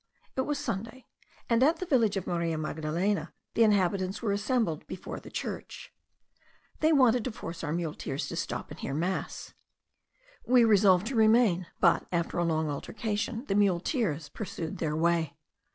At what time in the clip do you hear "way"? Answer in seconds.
14.95-15.37